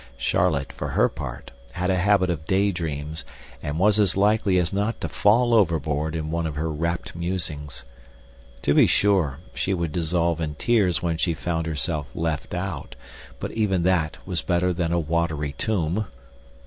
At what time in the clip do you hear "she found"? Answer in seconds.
11.19-11.67